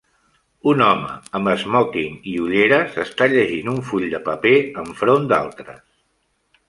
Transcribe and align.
Un 0.69 0.79
home 0.85 1.09
amb 1.39 1.51
esmòquing 1.51 2.15
i 2.33 2.33
ulleres 2.45 2.97
està 3.05 3.29
llegint 3.35 3.71
un 3.75 3.79
full 3.91 4.09
de 4.15 4.23
paper 4.31 4.55
en 4.85 4.91
front 5.03 5.29
d'altres 5.35 5.85